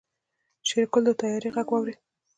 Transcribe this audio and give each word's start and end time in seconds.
شېرګل 0.67 1.03
د 1.05 1.09
طيارې 1.21 1.49
غږ 1.55 1.67
واورېد. 1.71 1.99